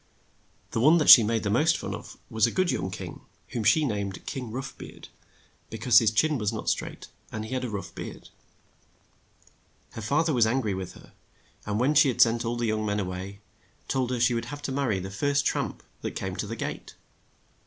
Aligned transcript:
The 0.71 0.79
one 0.79 0.97
that 0.97 1.11
she 1.11 1.21
made 1.21 1.43
the 1.43 1.51
most 1.51 1.77
fun 1.77 1.93
of 1.93 2.17
was 2.27 2.47
a 2.47 2.51
good 2.51 2.71
young 2.71 2.89
king, 2.89 3.21
whom 3.49 3.63
she 3.63 3.85
named 3.85 4.25
King 4.25 4.49
Rough 4.49 4.75
beard, 4.75 5.09
be 5.69 5.77
cause 5.77 5.99
his 5.99 6.09
chin 6.09 6.39
was 6.39 6.51
not 6.51 6.71
straight, 6.71 7.05
and 7.31 7.45
he 7.45 7.53
had 7.53 7.63
a 7.63 7.69
rough 7.69 7.93
beard. 7.93 8.29
Her 9.91 10.01
fath 10.01 10.27
er 10.29 10.33
was 10.33 10.47
an 10.47 10.59
gry 10.61 10.73
with 10.73 10.93
her; 10.93 11.13
and 11.67 11.79
when 11.79 11.93
she 11.93 12.17
sent 12.17 12.41
the 12.41 12.55
young 12.65 12.83
men 12.83 12.99
all 12.99 13.05
a 13.05 13.09
way, 13.11 13.41
told 13.87 14.09
her 14.09 14.19
she 14.19 14.33
should 14.33 14.45
have 14.45 14.63
to 14.63 14.71
mar 14.71 14.87
ry 14.89 14.97
the 14.99 15.11
38 15.11 15.11
KING 15.11 15.11
ROUGH 15.11 15.11
BEARD 15.11 15.11
the 15.11 15.33
first 15.35 15.45
tramp 15.45 15.83
that 16.01 16.11
came 16.15 16.35
to 16.35 16.47
the 16.47 16.55
gate. 16.55 16.95